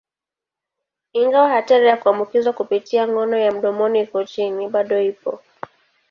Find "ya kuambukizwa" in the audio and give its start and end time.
1.87-2.53